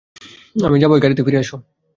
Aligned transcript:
আমি 0.65 0.77
যাবই 0.81 1.01
গাড়িতে 1.03 1.21
ফিরে 1.25 1.39
আসো! 1.43 1.57